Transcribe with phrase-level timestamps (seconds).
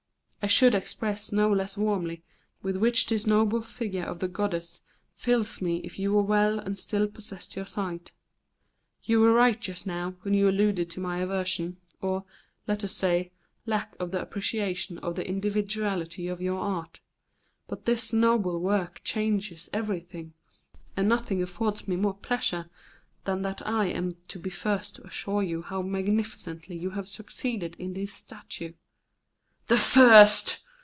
[0.43, 2.23] "I should express no less warmly
[2.63, 4.81] the ardent admiration with which this noble figure of the goddess
[5.13, 8.11] fills me if you were well and still possessed your sight.
[9.03, 12.25] You were right just now when you alluded to my aversion, or,
[12.67, 13.31] let us say,
[13.67, 17.01] lack of appreciation of the individuality of your art;
[17.67, 20.33] but this noble work changes everything,
[20.97, 22.67] and nothing affords me more pleasure
[23.25, 27.07] than that I am to be the first to assure you how magnificently you have
[27.07, 28.73] succeeded in this statue."
[29.67, 30.65] "The first!"